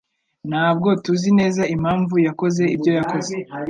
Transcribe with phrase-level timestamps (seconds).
[0.49, 3.35] Ntabwo tuzi neza impamvu yakoze ibyo yakoze.